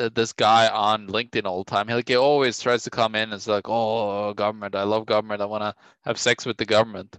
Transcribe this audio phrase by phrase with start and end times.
[0.00, 1.86] uh, this guy on LinkedIn all the time.
[1.88, 5.06] He, like, he always tries to come in and it's like, oh, government, I love
[5.06, 5.42] government.
[5.42, 7.18] I want to have sex with the government.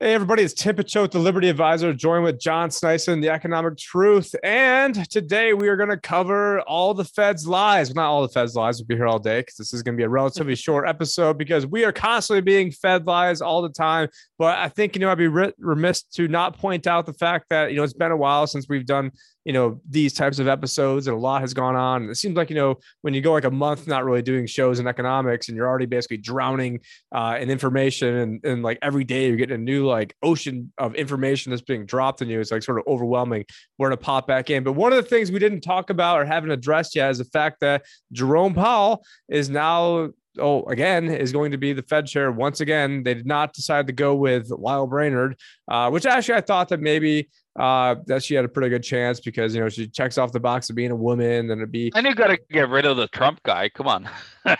[0.00, 4.32] Hey, everybody, it's Tim Picciott, the Liberty Advisor, joined with John Sneisen, the Economic Truth.
[4.44, 7.88] And today we are going to cover all the Fed's lies.
[7.88, 8.78] Well, not all the Fed's lies.
[8.78, 11.36] We'll be here all day because this is going to be a relatively short episode
[11.36, 14.08] because we are constantly being fed lies all the time.
[14.38, 17.72] But I think, you know, I'd be remiss to not point out the fact that,
[17.72, 19.10] you know, it's been a while since we've done
[19.48, 22.10] you know these types of episodes and a lot has gone on.
[22.10, 24.78] It seems like you know when you go like a month not really doing shows
[24.78, 26.80] in economics and you're already basically drowning
[27.12, 30.94] uh, in information and, and like every day you're getting a new like ocean of
[30.96, 33.42] information that's being dropped on you it's like sort of overwhelming
[33.78, 34.64] we're going to pop back in.
[34.64, 37.24] But one of the things we didn't talk about or haven't addressed yet is the
[37.24, 42.30] fact that jerome powell is now oh, again, is going to be the Fed chair
[42.30, 43.02] once again.
[43.02, 45.36] They did not decide to go with Lyle Brainard,
[45.70, 49.18] uh, which actually I thought that maybe uh, that she had a pretty good chance
[49.20, 51.90] because you know she checks off the box of being a woman, and it'd be.
[51.94, 53.68] And you got to get rid of the Trump guy.
[53.68, 54.08] Come on.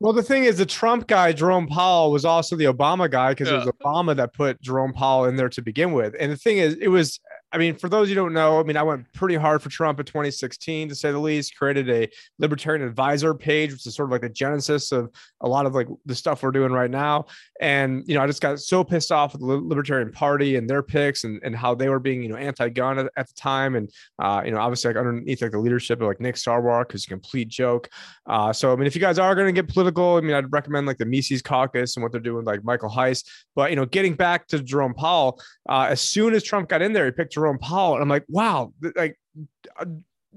[0.00, 3.48] well, the thing is, the Trump guy, Jerome Powell, was also the Obama guy because
[3.48, 3.62] yeah.
[3.62, 6.14] it was Obama that put Jerome Powell in there to begin with.
[6.18, 7.20] And the thing is, it was
[7.52, 10.00] I mean, for those you don't know, I mean, I went pretty hard for Trump
[10.00, 11.56] in 2016, to say the least.
[11.56, 12.08] Created a
[12.38, 15.10] Libertarian Advisor page, which is sort of like the genesis of
[15.42, 17.26] a lot of like the stuff we're doing right now.
[17.60, 20.82] And you know, I just got so pissed off with the Libertarian Party and their
[20.82, 23.90] picks and, and how they were being, you know, anti-gun at, at the time, and
[24.18, 27.08] uh, you know, obviously like underneath like the leadership of like Nick Sarwark, who's a
[27.08, 27.88] complete joke.
[28.26, 30.50] Uh, so I mean, if you guys are going to get political, I mean, I'd
[30.52, 33.24] recommend like the Mises Caucus and what they're doing, like Michael Heise.
[33.54, 36.94] But you know, getting back to Jerome Powell, uh, as soon as Trump got in
[36.94, 37.94] there, he picked Powell.
[37.94, 39.18] And I'm like, wow, like
[39.78, 39.84] uh,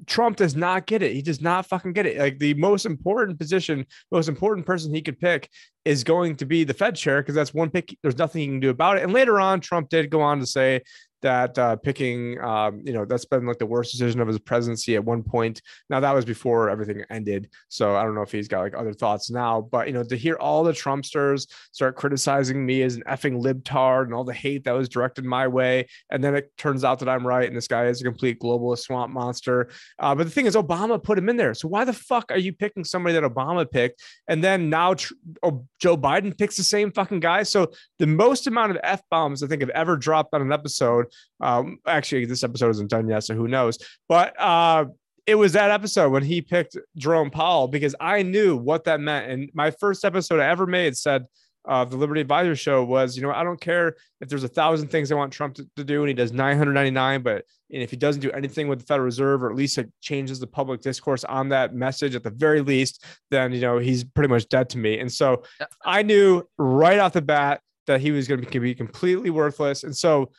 [0.05, 1.13] Trump does not get it.
[1.13, 2.17] He does not fucking get it.
[2.17, 5.49] Like the most important position, most important person he could pick
[5.85, 7.97] is going to be the Fed chair because that's one pick.
[8.01, 9.03] There's nothing he can do about it.
[9.03, 10.81] And later on, Trump did go on to say
[11.25, 14.95] that uh, picking, um, you know, that's been like the worst decision of his presidency
[14.95, 15.59] at one point.
[15.89, 18.93] Now that was before everything ended, so I don't know if he's got like other
[18.93, 19.61] thoughts now.
[19.61, 24.03] But you know, to hear all the Trumpsters start criticizing me as an effing libtard
[24.03, 27.09] and all the hate that was directed my way, and then it turns out that
[27.09, 29.69] I'm right and this guy is a complete globalist swamp monster.
[29.97, 32.37] Uh, but the thing is, Obama put him in there, so why the fuck are
[32.37, 36.63] you picking somebody that Obama picked, and then now tr- oh, Joe Biden picks the
[36.63, 37.41] same fucking guy?
[37.41, 41.07] So the most amount of f bombs I think have ever dropped on an episode
[41.41, 43.77] um, actually, this episode isn't done yet, so who knows?
[44.07, 44.85] But uh,
[45.27, 49.31] it was that episode when he picked Jerome Powell because I knew what that meant.
[49.31, 51.25] And my first episode I ever made said,
[51.67, 54.89] uh, the Liberty Advisor show was, you know, I don't care if there's a thousand
[54.89, 58.21] things I want Trump to, to, do and he does 999, but if he doesn't
[58.21, 61.49] do anything with the Federal Reserve or at least it changes the public discourse on
[61.49, 64.99] that message at the very least, then, you know, he's pretty much dead to me.
[64.99, 65.43] And so
[65.83, 69.83] I knew right off the bat that he was going to be completely worthless.
[69.83, 70.31] And so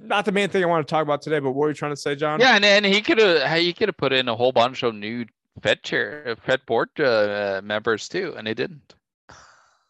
[0.00, 1.92] not the main thing I want to talk about today, but what were you trying
[1.92, 2.40] to say, John?
[2.40, 4.94] Yeah, and, and he could have he could have put in a whole bunch of
[4.94, 5.26] new
[5.62, 8.94] Fed chair Fed board uh, members too, and he didn't.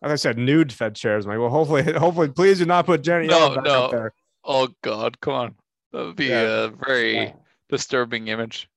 [0.03, 1.25] As I said, nude Fed chairs.
[1.25, 3.27] I'm like, well, hopefully, hopefully, please do not put Jenny.
[3.27, 4.11] No, no.
[4.45, 5.55] Oh God, come on.
[5.93, 6.65] That would be yeah.
[6.65, 7.33] a very yeah.
[7.71, 8.69] disturbing image.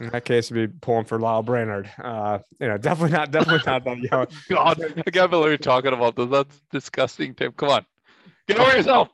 [0.00, 1.90] In that case, would be pulling for Lyle Brainard.
[2.02, 4.26] Uh, you know, definitely not, definitely not that young.
[4.48, 6.30] God, I can't believe you're talking about this.
[6.30, 7.52] That's disgusting, Tim.
[7.52, 7.86] Come on,
[8.48, 9.08] get over yourself.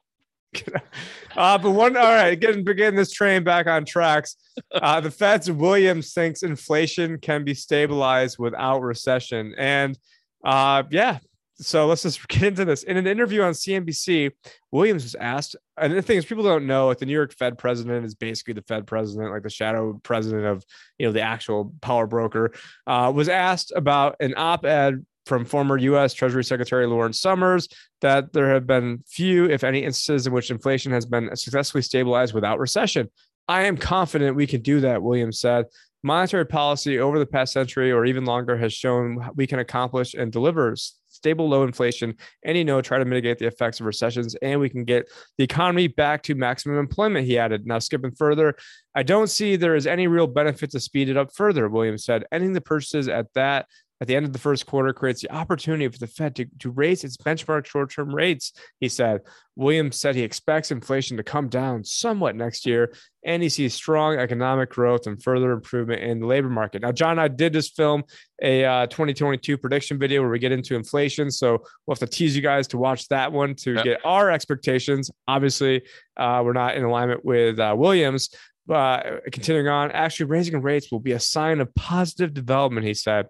[1.36, 4.36] Uh, but one, all right, getting begin this train back on tracks.
[4.72, 9.98] Uh, the Fed's Williams thinks inflation can be stabilized without recession, and
[10.44, 11.18] uh, yeah.
[11.60, 12.82] So let's just get into this.
[12.82, 14.32] In an interview on CNBC,
[14.72, 17.58] Williams was asked, and the thing is, people don't know, like the New York Fed
[17.58, 20.64] president is basically the Fed president, like the shadow president of,
[20.98, 22.52] you know, the actual power broker,
[22.86, 26.14] uh, was asked about an op-ed from former U.S.
[26.14, 27.68] Treasury Secretary Lawrence Summers
[28.00, 32.34] that there have been few, if any, instances in which inflation has been successfully stabilized
[32.34, 33.08] without recession.
[33.48, 35.66] I am confident we can do that, Williams said.
[36.02, 40.32] Monetary policy over the past century or even longer has shown we can accomplish and
[40.32, 40.74] deliver
[41.10, 42.14] stable low inflation
[42.44, 45.44] and you know try to mitigate the effects of recessions and we can get the
[45.44, 48.54] economy back to maximum employment he added now skipping further
[48.94, 52.24] i don't see there is any real benefit to speed it up further williams said
[52.32, 53.66] ending the purchases at that
[54.00, 56.70] at the end of the first quarter creates the opportunity for the Fed to, to
[56.70, 59.20] raise its benchmark short term rates, he said.
[59.56, 62.94] Williams said he expects inflation to come down somewhat next year,
[63.24, 66.80] and he sees strong economic growth and further improvement in the labor market.
[66.80, 68.04] Now, John, I did just film
[68.40, 71.30] a uh, 2022 prediction video where we get into inflation.
[71.30, 73.84] So we'll have to tease you guys to watch that one to yep.
[73.84, 75.10] get our expectations.
[75.28, 75.82] Obviously,
[76.16, 78.30] uh, we're not in alignment with uh, Williams.
[78.66, 83.26] But continuing on, actually raising rates will be a sign of positive development, he said.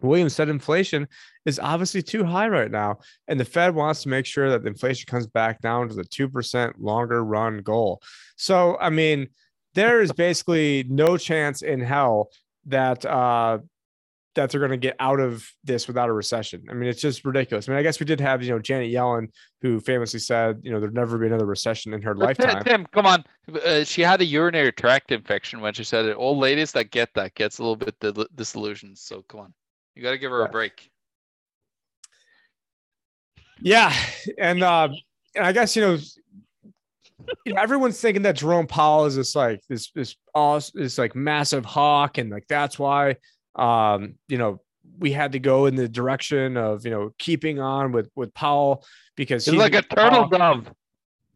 [0.00, 1.08] Williams said inflation
[1.44, 4.68] is obviously too high right now, and the Fed wants to make sure that the
[4.68, 8.00] inflation comes back down to the 2% longer run goal.
[8.36, 9.28] So, I mean,
[9.74, 12.30] there is basically no chance in hell
[12.66, 13.58] that uh,
[14.38, 16.62] that they're going to get out of this without a recession.
[16.70, 17.68] I mean, it's just ridiculous.
[17.68, 19.28] I mean, I guess we did have you know Janet Yellen,
[19.62, 22.62] who famously said, you know, there'd never be another recession in her lifetime.
[22.62, 23.24] Tim, come on.
[23.66, 26.14] Uh, she had a urinary tract infection when she said it.
[26.14, 27.96] Old ladies that get that gets a little bit
[28.36, 28.96] disillusioned.
[28.96, 29.54] So come on,
[29.98, 30.46] you got to give her Yeah.
[30.46, 30.90] a break.
[33.60, 33.92] Yeah,
[34.38, 34.88] and uh,
[35.34, 35.98] and I guess you know,
[37.44, 41.16] you know, everyone's thinking that Jerome Powell is this like this this awes- this like
[41.16, 43.16] massive hawk, and like that's why
[43.56, 44.60] um, you know
[45.00, 48.84] we had to go in the direction of you know keeping on with with Powell
[49.16, 50.70] because He's like a turtle dove.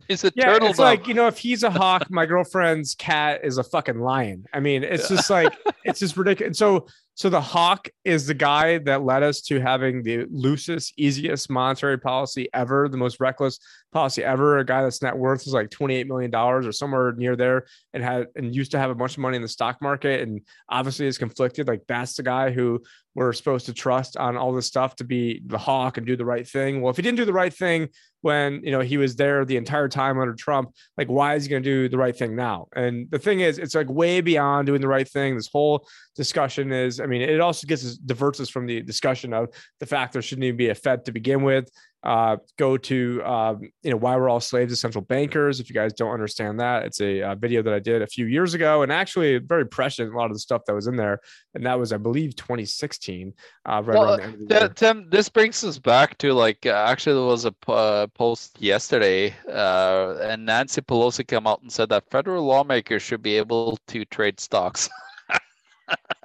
[0.06, 0.84] He's a Yeah, turtle it's dove.
[0.84, 4.44] like you know, if he's a hawk, my girlfriend's cat is a fucking lion.
[4.52, 5.52] I mean, it's just like
[5.84, 6.46] it's just ridiculous.
[6.50, 10.94] And so, so the hawk is the guy that led us to having the loosest,
[10.96, 13.58] easiest monetary policy ever, the most reckless
[13.92, 14.58] policy ever.
[14.58, 17.66] A guy that's net worth is like twenty eight million dollars or somewhere near there,
[17.92, 20.40] and had and used to have a bunch of money in the stock market, and
[20.70, 21.68] obviously is conflicted.
[21.68, 22.82] Like that's the guy who
[23.14, 26.24] we're supposed to trust on all this stuff to be the hawk and do the
[26.24, 26.80] right thing.
[26.80, 27.88] Well, if he didn't do the right thing
[28.22, 31.50] when you know he was there the entire time under Trump, like why is he
[31.50, 32.68] going to do the right thing now?
[32.74, 35.36] And the thing is, it's like way beyond doing the right thing.
[35.36, 35.86] This whole
[36.16, 39.48] discussion is, I mean, it also gets us diverts us from the discussion of
[39.80, 41.68] the fact there shouldn't even be a Fed to begin with.
[42.04, 45.60] Uh, go to um, you know why we're all slaves to central bankers.
[45.60, 48.26] If you guys don't understand that, it's a, uh video that I did a few
[48.26, 51.20] years ago, and actually very prescient a lot of the stuff that was in there.
[51.54, 53.32] And that was, I believe, 2016.
[53.64, 54.60] Uh, right Well, around the end of the year.
[54.60, 58.60] Th- Tim, this brings us back to like uh, actually there was a uh, post
[58.60, 63.78] yesterday, uh, and Nancy Pelosi came out and said that federal lawmakers should be able
[63.88, 64.88] to trade stocks.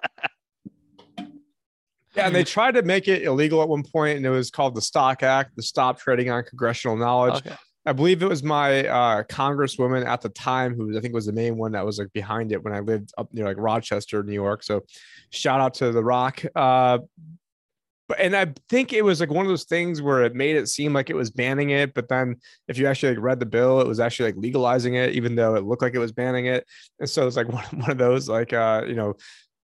[2.17, 4.75] Yeah, and they tried to make it illegal at one point, and it was called
[4.75, 7.45] the Stock Act, the Stop Trading on Congressional Knowledge.
[7.45, 7.55] Okay.
[7.85, 11.31] I believe it was my uh, congresswoman at the time who I think was the
[11.31, 14.33] main one that was like behind it when I lived up near like Rochester, New
[14.33, 14.61] York.
[14.63, 14.83] So
[15.29, 16.43] shout out to The Rock.
[16.53, 16.99] Uh,
[18.09, 20.67] but and I think it was like one of those things where it made it
[20.67, 22.37] seem like it was banning it, but then
[22.67, 25.55] if you actually like read the bill, it was actually like legalizing it, even though
[25.55, 26.65] it looked like it was banning it.
[26.99, 29.15] And so it's like one, one of those like uh, you know,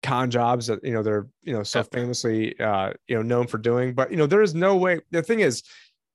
[0.02, 3.58] con jobs that you know they're you know so famously uh you know known for
[3.58, 3.94] doing.
[3.94, 5.62] But you know, there is no way the thing is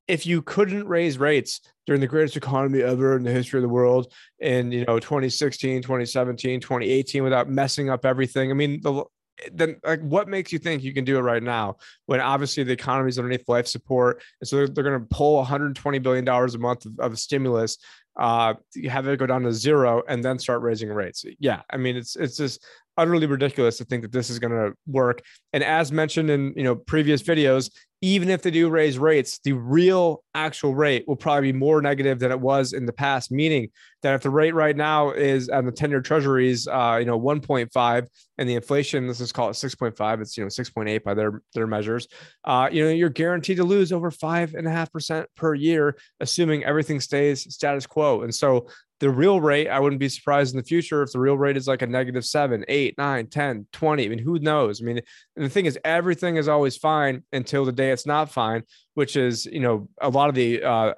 [0.08, 3.70] if you couldn't raise rates during the greatest economy ever in the history of the
[3.70, 9.04] world in you know 2016 2017 2018 without messing up everything i mean the
[9.52, 11.76] then like what makes you think you can do it right now
[12.08, 15.36] when obviously the economy is underneath life support and so they're, they're going to pull
[15.36, 17.78] 120 billion dollars a month of, of stimulus
[18.18, 18.54] uh
[18.90, 21.24] have it go down to zero and then start raising rates.
[21.40, 22.64] Yeah i mean it's it's just
[22.98, 25.22] utterly ridiculous to think that this is going to work.
[25.54, 27.72] And as mentioned in you know previous videos
[28.02, 32.20] even if they do raise rates, the real actual rate will probably be more negative
[32.20, 33.32] than it was in the past.
[33.32, 33.70] Meaning
[34.04, 37.20] that if the rate right now is on the 10 year treasuries, uh, you know,
[37.20, 38.08] 1.5
[38.38, 41.66] and the inflation, let's just call it 6.5, it's, you know, 6.8 by their, their
[41.66, 42.08] measures,
[42.44, 45.98] uh, you know, you're guaranteed to lose over five and a half percent per year,
[46.20, 48.22] assuming everything stays status quo.
[48.22, 48.68] And so
[49.00, 51.68] the real rate, I wouldn't be surprised in the future if the real rate is
[51.68, 54.06] like a negative seven, eight, nine, 10, 20.
[54.06, 54.82] I mean, who knows?
[54.82, 55.02] I mean,
[55.36, 58.64] the thing is, everything is always fine until the day it's not fine,
[58.96, 60.94] which is, you know, a lot of the, uh,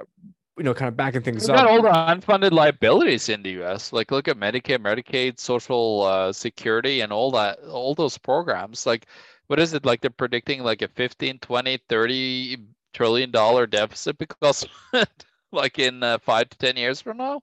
[0.57, 1.71] you know, kind of backing things We've got up.
[1.71, 3.91] all the unfunded liabilities in the U.S.
[3.91, 8.85] Like look at Medicare, Medicaid, Social uh, Security, and all that, all those programs.
[8.85, 9.07] Like,
[9.47, 9.85] what is it?
[9.85, 12.57] Like they're predicting like a 15, 20, 30
[12.93, 14.65] trillion dollar deficit because,
[15.51, 17.41] like in uh, five to ten years from now.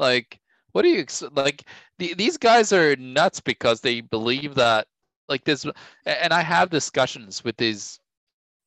[0.00, 0.40] Like,
[0.72, 1.64] what do you like?
[1.98, 4.86] The, these guys are nuts because they believe that
[5.28, 5.66] like this.
[6.06, 8.00] And I have discussions with these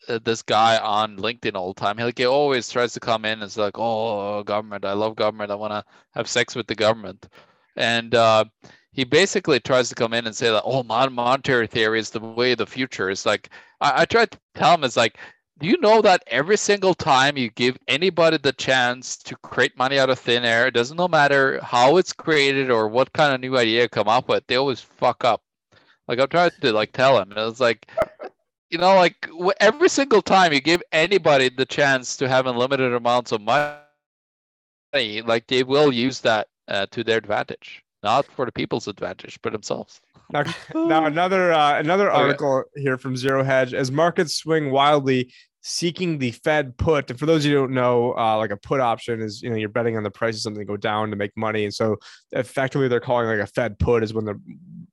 [0.07, 1.97] uh, this guy on LinkedIn all the time.
[1.97, 4.85] He like he always tries to come in and it's like, "Oh, government!
[4.85, 5.51] I love government.
[5.51, 7.27] I want to have sex with the government,"
[7.75, 8.45] and uh,
[8.91, 12.19] he basically tries to come in and say that, "Oh, mon- monetary theory is the
[12.19, 13.49] way of the future." It's like
[13.81, 15.17] I, I tried to tell him, it's like,
[15.63, 20.09] you know that every single time you give anybody the chance to create money out
[20.09, 23.57] of thin air, it doesn't no matter how it's created or what kind of new
[23.57, 25.41] idea come up with, they always fuck up.
[26.07, 27.87] Like I'm trying to like tell him, and it's like
[28.69, 29.29] you know, like
[29.59, 35.45] every single time you give anybody the chance to have unlimited amounts of money, like
[35.47, 40.01] they will use that uh, to their advantage, not for the people's advantage, but themselves.
[40.31, 40.43] Now,
[40.75, 45.31] now another uh, another article here from Zero Hedge as markets swing wildly,
[45.63, 47.09] seeking the Fed put.
[47.09, 49.49] And for those of you who don't know, uh, like a put option is you
[49.49, 51.73] know you're betting on the price of something to go down to make money, and
[51.73, 51.97] so
[52.31, 54.39] effectively they're calling like a Fed put is when the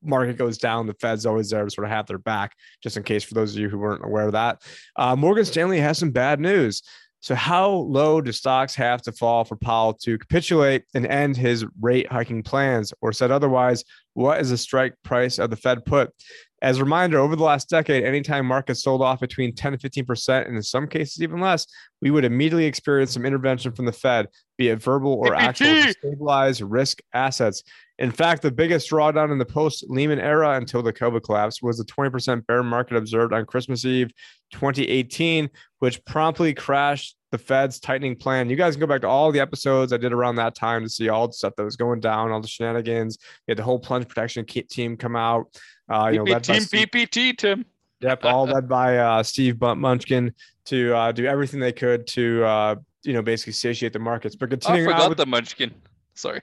[0.02, 3.02] market goes down, the Fed's always there to sort of have their back, just in
[3.02, 4.62] case for those of you who weren't aware of that.
[4.96, 6.82] Uh, Morgan Stanley has some bad news.
[7.22, 11.66] So, how low do stocks have to fall for Powell to capitulate and end his
[11.78, 12.94] rate hiking plans?
[13.02, 13.84] Or said otherwise,
[14.14, 16.14] what is the strike price of the Fed put?
[16.62, 20.46] As a reminder, over the last decade, anytime markets sold off between 10 to 15%,
[20.46, 21.66] and in some cases even less,
[22.02, 24.26] we would immediately experience some intervention from the Fed,
[24.58, 27.62] be it verbal or actual, to stabilize risk assets.
[27.98, 31.78] In fact, the biggest drawdown in the post Lehman era until the COVID collapse was
[31.78, 34.10] the 20% bear market observed on Christmas Eve
[34.52, 35.48] 2018,
[35.78, 38.50] which promptly crashed the Fed's tightening plan.
[38.50, 40.88] You guys can go back to all the episodes I did around that time to
[40.88, 43.18] see all the stuff that was going down, all the shenanigans.
[43.46, 45.46] You had the whole plunge protection team come out.
[45.90, 47.66] Uh, you know, team Steve, PPT, Tim.
[48.00, 50.32] Yep, all led by uh, Steve Munchkin
[50.66, 54.36] to uh, do everything they could to uh, you know basically satiate the markets.
[54.36, 55.74] But continuing, I forgot with, the Munchkin.
[56.14, 56.40] Sorry.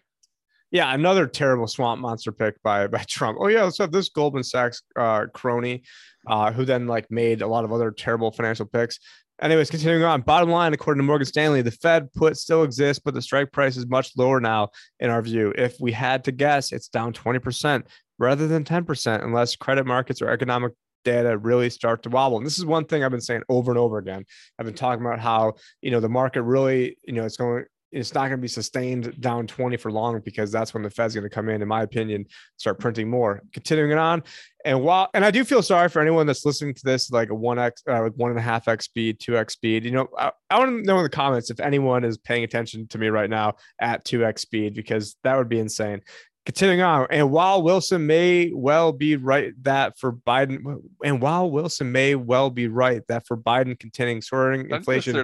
[0.69, 3.37] Yeah, another terrible swamp monster pick by by Trump.
[3.41, 5.83] Oh yeah, so this Goldman Sachs uh, crony,
[6.27, 8.99] uh, who then like made a lot of other terrible financial picks.
[9.39, 10.21] Anyways, continuing on.
[10.21, 13.77] Bottom line, according to Morgan Stanley, the Fed put still exists, but the strike price
[13.77, 15.53] is much lower now, in our view.
[15.55, 17.83] If we had to guess, it's down 20%
[18.19, 22.37] rather than 10%, unless credit markets or economic data really start to wobble.
[22.37, 24.25] And this is one thing I've been saying over and over again.
[24.59, 28.13] I've been talking about how, you know, the market really, you know, it's going it's
[28.13, 31.23] not going to be sustained down 20 for long because that's when the Fed's going
[31.23, 32.25] to come in, in my opinion,
[32.57, 33.41] start printing more.
[33.53, 34.23] Continuing it on.
[34.65, 37.33] And while, and I do feel sorry for anyone that's listening to this, like a
[37.33, 39.85] 1x, uh, one and a half X speed, 2X speed.
[39.85, 42.87] You know, I, I want to know in the comments if anyone is paying attention
[42.89, 46.01] to me right now at 2X speed because that would be insane.
[46.47, 51.91] Continuing on, and while Wilson may well be right that for Biden, and while Wilson
[51.91, 55.17] may well be right that for Biden containing soaring inflation,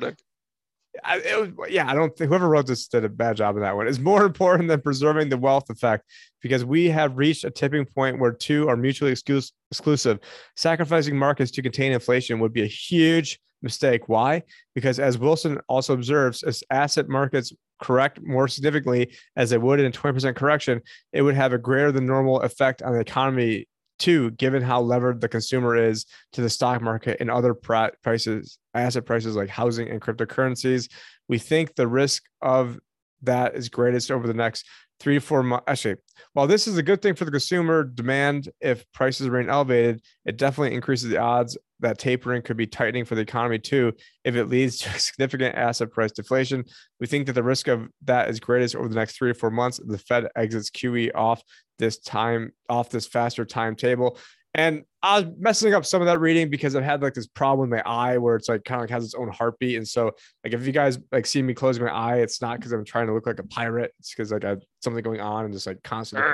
[1.02, 3.74] I, was, yeah, I don't think whoever wrote this did a bad job of that
[3.74, 3.88] one.
[3.88, 6.04] It's more important than preserving the wealth effect
[6.42, 10.20] because we have reached a tipping point where two are mutually exclusive.
[10.58, 14.10] Sacrificing markets to contain inflation would be a huge mistake.
[14.10, 14.44] Why?
[14.76, 17.54] Because as Wilson also observes, as asset markets
[17.84, 21.92] correct more significantly as they would in a 20% correction, it would have a greater
[21.92, 23.68] than normal effect on the economy
[24.00, 29.06] too, given how levered the consumer is to the stock market and other prices, asset
[29.06, 30.90] prices like housing and cryptocurrencies.
[31.28, 32.80] We think the risk of
[33.22, 34.66] that is greatest over the next
[35.00, 35.66] three to four months.
[35.68, 35.96] Actually,
[36.34, 40.38] while this is a good thing for the consumer demand, if prices remain elevated, it
[40.38, 44.46] definitely increases the odds that tapering could be tightening for the economy too if it
[44.46, 46.66] leads to significant asset price deflation.
[47.00, 49.52] We think that the risk of that is greatest over the next three to four
[49.52, 49.80] months.
[49.84, 51.44] The Fed exits QE off
[51.80, 54.18] this time, off this faster timetable.
[54.56, 57.70] And I was messing up some of that reading because I've had like this problem
[57.70, 59.78] with my eye where it's like kind of like has its own heartbeat.
[59.78, 60.12] And so
[60.44, 63.08] like if you guys like see me closing my eye, it's not because I'm trying
[63.08, 63.94] to look like a pirate.
[64.00, 66.28] It's because like I have something going on and just like constantly.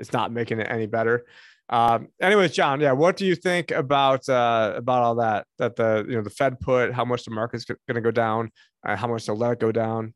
[0.00, 1.24] It's not making it any better.
[1.68, 5.46] Um, anyways, John, yeah, what do you think about uh, about all that?
[5.58, 8.50] That the you know the Fed put how much the market's going to go down,
[8.86, 10.14] uh, how much to let it go down.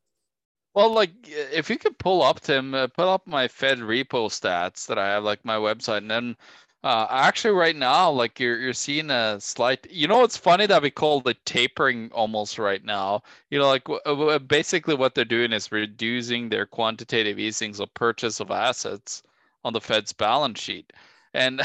[0.73, 4.87] Well, like if you could pull up Tim, uh, pull up my Fed repo stats
[4.87, 6.37] that I have, like my website, and then
[6.83, 9.85] uh, actually, right now, like you're you're seeing a slight.
[9.91, 13.21] You know, it's funny that we call it tapering almost right now.
[13.51, 18.39] You know, like w- basically what they're doing is reducing their quantitative easings of purchase
[18.39, 19.21] of assets
[19.63, 20.91] on the Fed's balance sheet,
[21.33, 21.61] and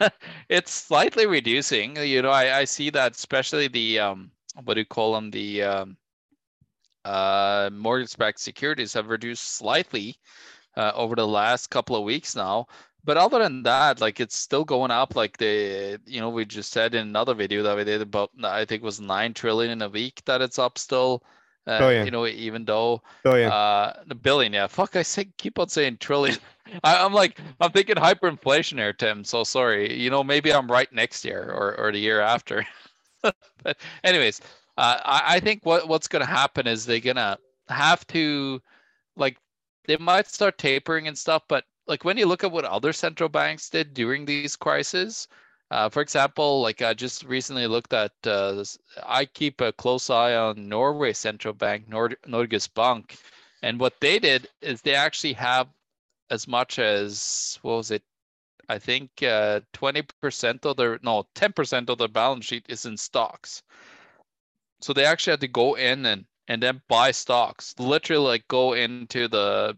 [0.48, 1.96] it's slightly reducing.
[1.96, 4.30] You know, I I see that especially the um
[4.64, 5.96] what do you call them the um
[7.04, 10.16] uh mortgage-backed securities have reduced slightly
[10.76, 12.66] uh, over the last couple of weeks now
[13.06, 15.14] but other than that, like it's still going up.
[15.14, 18.64] Like the, you know, we just said in another video that we did about, I
[18.64, 21.22] think was nine trillion in a week that it's up still.
[21.66, 22.04] Uh, billion.
[22.04, 24.66] You know, even though billion, uh, the billion, yeah.
[24.66, 26.38] Fuck, I say keep on saying trillion.
[26.84, 29.24] I, am like, I'm thinking hyperinflation here, Tim.
[29.24, 30.00] So sorry.
[30.00, 32.64] You know, maybe I'm right next year or or the year after.
[33.22, 34.40] but anyways,
[34.78, 38.62] uh, I, I think what what's gonna happen is they're gonna have to,
[39.16, 39.38] like,
[39.86, 43.28] they might start tapering and stuff, but like when you look at what other central
[43.28, 45.28] banks did during these crises,
[45.70, 48.64] uh, for example, like I just recently looked at, uh,
[49.04, 53.18] I keep a close eye on Norway Central Bank, Nord- Norges Bank,
[53.62, 55.68] and what they did is they actually have
[56.30, 58.02] as much as what was it?
[58.68, 63.62] I think uh, 20% of their no 10% of their balance sheet is in stocks.
[64.80, 67.74] So they actually had to go in and and then buy stocks.
[67.78, 69.76] Literally, like go into the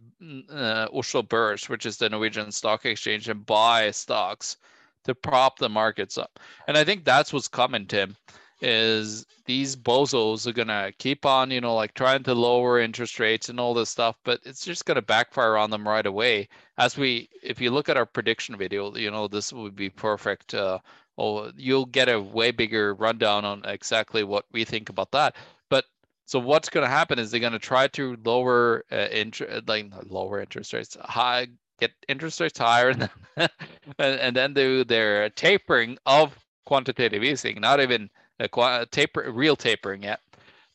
[0.50, 4.58] uh, Oslo Børs, which is the Norwegian stock exchange, and buy stocks
[5.08, 6.38] to prop the markets up.
[6.66, 8.16] And I think that's what's coming, Tim.
[8.60, 13.48] Is these bozos are gonna keep on, you know, like trying to lower interest rates
[13.48, 16.48] and all this stuff, but it's just gonna backfire on them right away.
[16.76, 20.54] As we, if you look at our prediction video, you know, this would be perfect.
[20.54, 20.78] Uh,
[21.18, 25.36] oh, you'll get a way bigger rundown on exactly what we think about that.
[25.68, 25.84] But
[26.24, 29.86] so what's going to happen is they're going to try to lower uh, interest, like
[30.06, 31.48] lower interest rates, high
[31.78, 32.90] get interest rates higher,
[33.36, 33.50] and
[33.98, 39.56] then, and then do their tapering of quantitative easing, not even a qu- taper, real
[39.56, 40.20] tapering yet.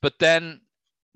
[0.01, 0.61] But then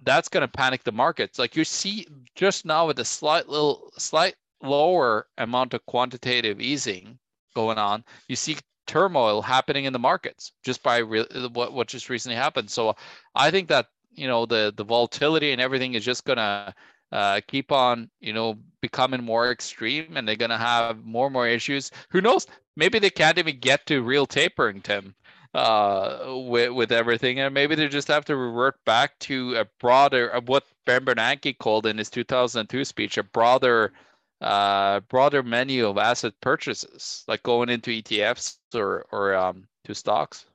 [0.04, 1.40] that's going to panic the markets.
[1.40, 7.18] Like you see just now with a slight little, slight lower amount of quantitative easing
[7.56, 12.10] going on, you see turmoil happening in the markets just by re- what what just
[12.10, 12.70] recently happened.
[12.70, 12.96] So
[13.36, 16.74] I think that you know the the volatility and everything is just gonna
[17.12, 21.48] uh, keep on you know becoming more extreme, and they're gonna have more and more
[21.48, 21.92] issues.
[22.10, 22.48] Who knows?
[22.76, 25.16] Maybe they can't even get to real tapering, Tim,
[25.54, 30.28] uh, with with everything, and maybe they just have to revert back to a broader
[30.30, 33.94] of what Ben Bernanke called in his 2002 speech, a broader
[34.42, 40.46] uh, broader menu of asset purchases, like going into ETFs or or um, to stocks.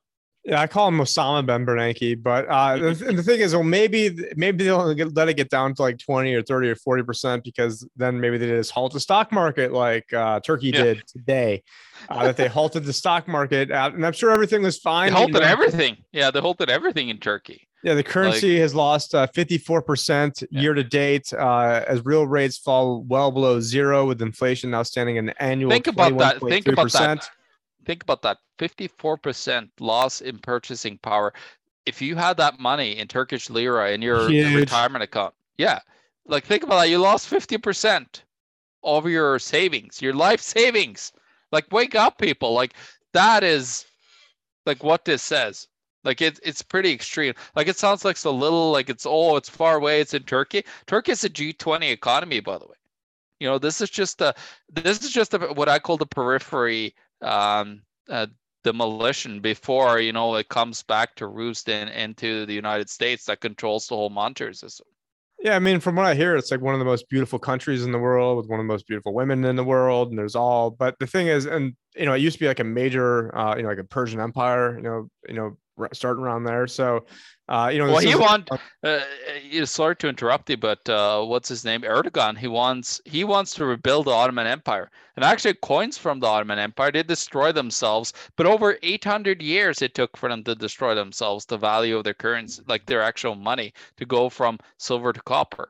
[0.45, 4.15] Yeah, I call him Osama Ben Bernanke, but uh, the, the thing is, well, maybe
[4.35, 7.43] maybe they'll get, let it get down to like twenty or thirty or forty percent
[7.43, 10.83] because then maybe they just halt the stock market like uh, Turkey yeah.
[10.83, 11.63] did today.
[12.09, 15.13] Uh, that they halted the stock market, and I'm sure everything was fine.
[15.13, 15.97] They halted everything.
[16.11, 17.69] Yeah, they halted everything in Turkey.
[17.81, 20.61] Yeah, the currency like, has lost uh, 54% yeah.
[20.61, 25.17] year to date uh, as real rates fall well below zero, with inflation now standing
[25.17, 25.71] an annual.
[25.71, 26.39] Think about that.
[26.41, 27.29] Think about that
[27.85, 31.33] think about that 54% loss in purchasing power.
[31.85, 34.55] If you had that money in Turkish lira in your Huge.
[34.55, 35.79] retirement account, yeah,
[36.25, 36.89] like think about that.
[36.89, 38.21] You lost 50%
[38.83, 41.11] of your savings, your life savings.
[41.51, 42.53] Like, wake up, people.
[42.53, 42.73] Like,
[43.11, 43.85] that is
[44.65, 45.67] like what this says.
[46.03, 47.33] Like it, it's pretty extreme.
[47.55, 50.01] Like it sounds like so little, like it's oh, it's far away.
[50.01, 50.65] It's in Turkey.
[50.85, 52.75] Turkey is a G20 economy, by the way.
[53.39, 54.33] You know, this is just a
[54.71, 58.27] this is just a, what I call the periphery um, uh,
[58.63, 63.41] demolition before you know it comes back to roost in into the United States that
[63.41, 64.87] controls the whole monetary system.
[65.39, 67.83] Yeah, I mean, from what I hear, it's like one of the most beautiful countries
[67.83, 70.35] in the world with one of the most beautiful women in the world, and there's
[70.35, 70.69] all.
[70.71, 73.57] But the thing is, and you know, it used to be like a major, uh,
[73.57, 75.57] you know, like a Persian Empire, you know, you know,
[75.91, 76.67] starting around there.
[76.67, 77.05] So,
[77.49, 78.49] uh, you know, well, he want.
[78.83, 78.99] Uh,
[79.65, 81.81] sorry to interrupt you, but uh, what's his name?
[81.81, 82.37] Erdogan.
[82.37, 86.59] He wants he wants to rebuild the Ottoman Empire, and actually, coins from the Ottoman
[86.59, 88.13] Empire they destroy themselves.
[88.37, 91.45] But over 800 years it took for them to destroy themselves.
[91.45, 95.69] The value of their currency, like their actual money, to go from silver to copper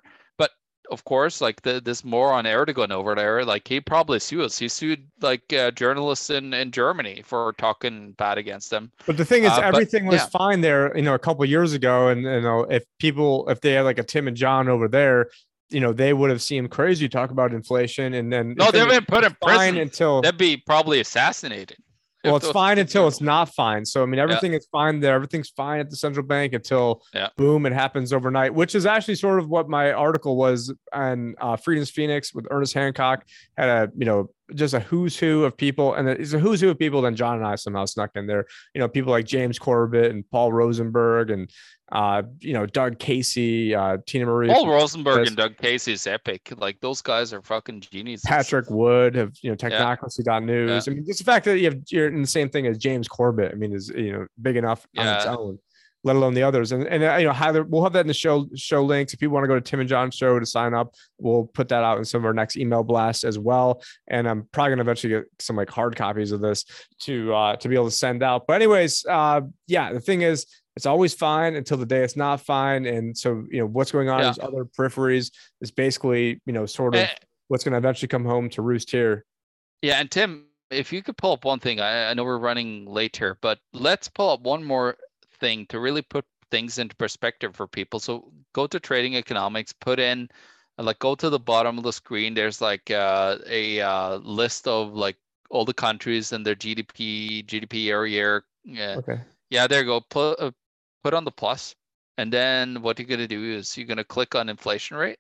[0.92, 5.06] of course, like the, this moron Erdogan over there, like he probably sued He sued
[5.22, 8.92] like uh, journalists in, in Germany for talking bad against them.
[9.06, 10.28] But the thing is, uh, everything but, was yeah.
[10.28, 12.10] fine there, you know, a couple years ago.
[12.10, 15.30] And you know, if people, if they had like a Tim and John over there,
[15.70, 18.14] you know, they would have seemed crazy talk about inflation.
[18.14, 21.78] And then no, they've been put in prison until they'd be probably assassinated.
[22.24, 23.86] Well, it's fine until it's not fine.
[23.86, 24.60] So I mean, everything yeah.
[24.60, 25.16] is fine there.
[25.16, 27.30] Everything's fine at the central bank until yeah.
[27.38, 28.54] boom, it happens overnight.
[28.54, 32.74] Which is actually sort of what my article was on uh, Freedom's Phoenix with Ernest
[32.74, 33.26] Hancock
[33.58, 36.70] had a you know just a who's who of people, and it's a who's who
[36.70, 37.02] of people.
[37.02, 38.46] Then John and I somehow snuck in there.
[38.74, 41.50] You know, people like James Corbett and Paul Rosenberg and
[41.92, 44.48] uh, you know, Doug Casey, uh, Tina Marie.
[44.48, 46.52] Paul Rosenberg and Doug Casey is epic.
[46.58, 48.26] Like those guys are fucking geniuses.
[48.26, 50.88] Patrick Wood of you know technocracy.news.
[50.88, 50.92] Yeah.
[50.92, 53.08] I mean, just the fact that you have you're in the same thing as James
[53.08, 55.02] Corbett, I mean, is you know big enough yeah.
[55.02, 55.60] on its own,
[56.04, 56.72] let alone the others.
[56.72, 59.14] And and uh, you know, Heather, we'll have that in the show show links.
[59.14, 61.70] If you want to go to Tim and John's show to sign up, we'll put
[61.70, 63.82] that out in some of our next email blasts as well.
[64.08, 66.66] And I'm probably gonna eventually get some like hard copies of this
[67.02, 68.48] to uh to be able to send out.
[68.48, 72.42] But anyways, uh yeah, the thing is it's always fine until the day it's not
[72.42, 72.86] fine.
[72.86, 74.34] And so, you know, what's going on yeah.
[74.42, 77.08] other peripheries is basically, you know, sort of uh,
[77.48, 79.26] what's going to eventually come home to roost here.
[79.82, 80.00] Yeah.
[80.00, 83.16] And Tim, if you could pull up one thing, I, I know we're running late
[83.16, 84.98] here, but let's pull up one more
[85.44, 88.00] thing to really put things into perspective for people.
[88.00, 90.30] So go to trading economics, put in,
[90.78, 92.34] like, go to the bottom of the screen.
[92.34, 95.18] There's like uh, a uh, list of like
[95.50, 98.42] all the countries and their GDP, GDP area.
[98.64, 98.96] Yeah.
[98.98, 99.20] Okay.
[99.50, 100.02] Yeah, there you go.
[100.02, 100.52] Put uh,
[101.04, 101.76] put on the plus,
[102.18, 105.20] and then what you're gonna do is you're gonna click on inflation rate.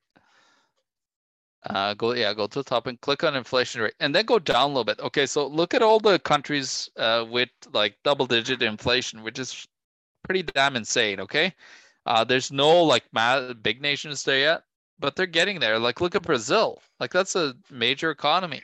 [1.70, 4.40] Uh, go yeah, go to the top and click on inflation rate, and then go
[4.40, 5.00] down a little bit.
[5.00, 9.68] Okay, so look at all the countries uh, with like double-digit inflation, which is
[10.24, 11.20] pretty damn insane.
[11.20, 11.54] Okay,
[12.06, 13.04] uh, there's no like
[13.62, 14.64] big nations there yet,
[15.00, 15.80] but they're getting there.
[15.80, 18.62] Like look at Brazil, like that's a major economy.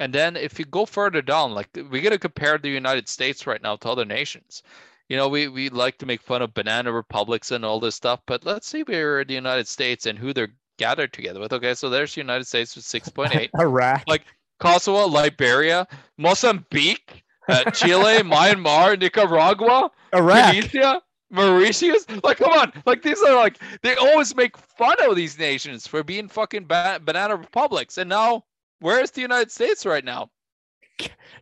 [0.00, 3.46] And then if you go further down, like we got to compare the United States
[3.46, 4.62] right now to other nations
[5.08, 8.20] you know, we, we like to make fun of banana republics and all this stuff,
[8.26, 11.52] but let's see where the United States and who they're gathered together with.
[11.52, 13.48] Okay, so there's the United States with 6.8.
[13.58, 14.04] Iraq.
[14.06, 14.24] Like
[14.60, 15.86] Kosovo, Liberia,
[16.18, 20.54] Mozambique, uh, Chile, Myanmar, Nicaragua, Iraq.
[20.54, 22.06] Tunisia, Mauritius.
[22.22, 22.72] Like, come on.
[22.86, 27.00] Like, these are like, they always make fun of these nations for being fucking ba-
[27.04, 27.98] banana republics.
[27.98, 28.44] And now
[28.80, 30.30] where is the United States right now?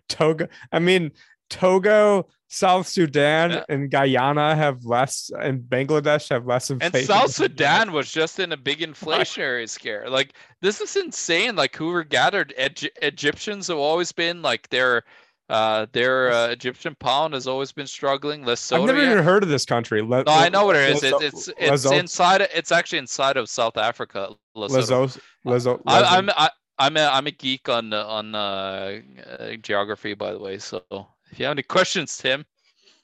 [0.08, 0.48] Togo.
[0.72, 1.12] I mean,
[1.48, 3.64] Togo, South Sudan, Yeah.
[3.68, 6.96] and Guyana have less, and Bangladesh have less inflation.
[6.98, 7.06] And.
[7.06, 10.08] South Sudan was just in a big inflationary scare.
[10.08, 11.56] Like this is insane.
[11.56, 15.04] Like Hoover gathered Egy- Egyptians have always been like their
[15.48, 18.42] uh their uh, Egyptian pound has always been struggling.
[18.44, 18.80] Lesotho.
[18.80, 20.02] I've never even heard of this country.
[20.02, 21.02] Le- No, I know what it is.
[21.04, 22.48] It's it's inside.
[22.54, 24.30] It's actually inside of South Africa.
[24.56, 25.06] Lesotho.
[25.06, 29.00] Leso- Leso- I, I'm I, I'm a I'm a geek on on uh,
[29.38, 30.58] uh, geography, by the way.
[30.58, 30.82] So
[31.30, 32.44] if you have any questions, Tim.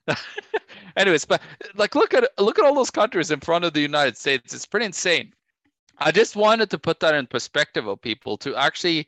[0.96, 1.40] Anyways, but
[1.76, 4.52] like look at look at all those countries in front of the United States.
[4.52, 5.32] It's pretty insane.
[5.98, 9.06] I just wanted to put that in perspective of people to actually,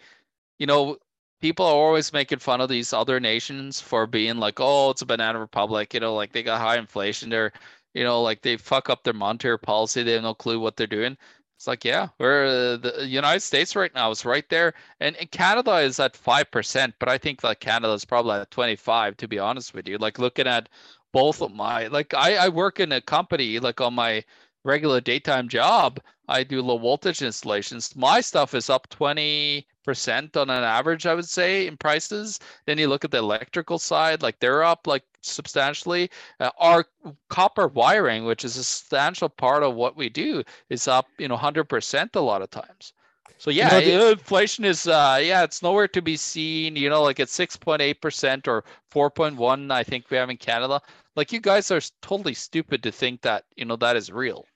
[0.59, 0.97] you know,
[1.45, 5.07] people are always making fun of these other nations for being like, oh, it's a
[5.07, 7.29] banana republic, you know, like they got high inflation.
[7.29, 7.53] They're,
[7.93, 10.03] you know, like they fuck up their monetary policy.
[10.03, 11.19] They have no clue what they're doing.
[11.59, 15.77] It's like, yeah, we're the United States right now is right there, and, and Canada
[15.81, 19.15] is at five percent, but I think like Canada is probably at twenty five.
[19.19, 20.71] To be honest with you, like looking at
[21.13, 24.25] both of my, like I I work in a company like on my
[24.65, 27.95] regular daytime job, I do low voltage installations.
[27.97, 32.41] My stuff is up twenty percent on an average, I would say, in prices.
[32.67, 36.11] Then you look at the electrical side, like they're up like substantially.
[36.41, 36.87] Uh, our
[37.29, 41.37] copper wiring, which is a substantial part of what we do, is up, you know,
[41.37, 42.93] hundred percent a lot of times.
[43.37, 46.77] So yeah, know, the- inflation is uh yeah, it's nowhere to be seen.
[46.77, 49.71] You know, like at six point eight percent or four point one.
[49.71, 50.81] I think we have in Canada.
[51.17, 54.47] Like you guys are totally stupid to think that you know that is real.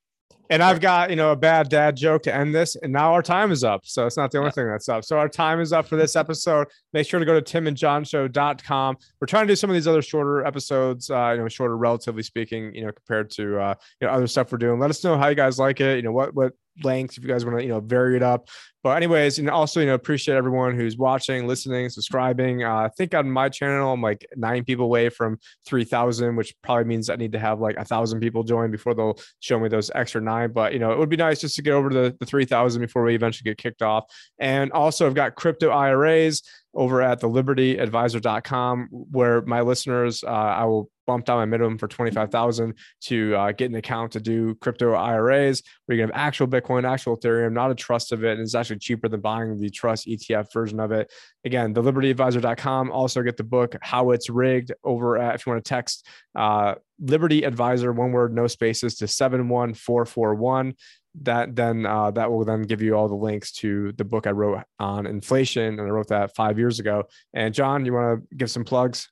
[0.50, 2.74] And I've got, you know, a bad dad joke to end this.
[2.76, 3.82] And now our time is up.
[3.84, 4.52] So it's not the only Yeah.
[4.52, 5.04] thing that's up.
[5.04, 6.68] So our time is up for this episode.
[6.92, 8.96] Make sure to go to timandjohnshow.com.
[9.20, 12.22] We're trying to do some of these other shorter episodes, uh, you know, shorter, relatively
[12.22, 14.78] speaking, you know, compared to, uh, you know, other stuff we're doing.
[14.78, 15.96] Let us know how you guys like it.
[15.96, 18.48] You know, what, what lengths, if you guys want to, you know, vary it up.
[18.82, 22.62] But anyways, and also, you know, appreciate everyone who's watching, listening, subscribing.
[22.62, 26.84] Uh, I think on my channel, I'm like nine people away from 3,000, which probably
[26.84, 29.90] means I need to have like a thousand people join before they'll show me those
[29.94, 30.52] extra nine.
[30.52, 32.80] But, you know, it would be nice just to get over to the, the 3,000
[32.80, 34.04] before we eventually get kicked off.
[34.38, 36.42] And also, I've got crypto IRAs
[36.78, 41.88] over at the libertyadvisor.com where my listeners, uh, I will bump down my minimum for
[41.88, 46.46] 25,000 to uh, get an account to do crypto IRAs where you can have actual
[46.46, 48.32] Bitcoin, actual Ethereum, not a trust of it.
[48.32, 51.10] And it's actually cheaper than buying the trust ETF version of it.
[51.44, 52.92] Again, the libertyadvisor.com.
[52.92, 56.76] Also get the book, How It's Rigged over at, if you want to text uh,
[57.00, 60.74] Liberty Advisor, one word, no spaces to 71441
[61.22, 64.30] that then uh, that will then give you all the links to the book I
[64.30, 67.04] wrote on inflation, and I wrote that five years ago.
[67.32, 69.08] And John, you want to give some plugs?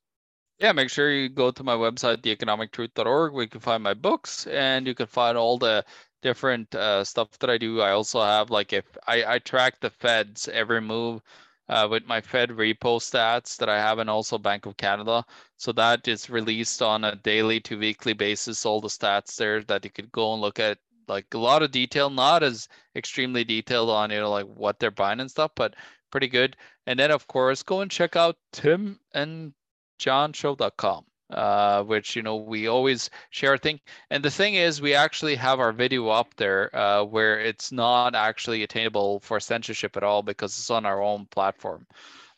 [0.58, 4.46] Yeah, make sure you go to my website, theeconomictruth.org, where you can find my books
[4.46, 5.84] and you can find all the
[6.22, 7.82] different uh, stuff that I do.
[7.82, 11.20] I also have like if I, I track the Fed's every move
[11.68, 15.24] uh, with my Fed repo stats that I have and also Bank of Canada.
[15.56, 18.64] So that is released on a daily to weekly basis.
[18.64, 20.78] All the stats there that you could go and look at
[21.08, 24.90] like a lot of detail, not as extremely detailed on you know like what they're
[24.90, 25.74] buying and stuff, but
[26.10, 26.56] pretty good.
[26.86, 29.52] And then of course go and check out Tim and
[29.98, 33.80] johnshow.com uh which you know we always share a thing.
[34.10, 38.14] And the thing is we actually have our video up there uh where it's not
[38.14, 41.86] actually attainable for censorship at all because it's on our own platform.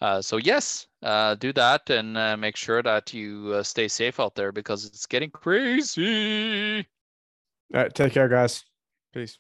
[0.01, 4.19] Uh so yes uh do that and uh, make sure that you uh, stay safe
[4.21, 6.87] out there because it's getting crazy
[7.75, 8.65] All right, take care, guys.
[9.13, 9.39] Peace.